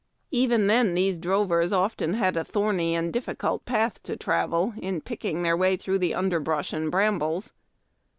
[0.31, 5.43] Even then these drovers often had a thorny and difficult path to travel in picking
[5.43, 7.53] their way through underbrush and brambles.